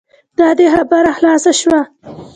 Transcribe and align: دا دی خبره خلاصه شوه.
دا 0.39 0.49
دی 0.57 0.67
خبره 0.75 1.11
خلاصه 1.17 1.51
شوه. 1.59 1.81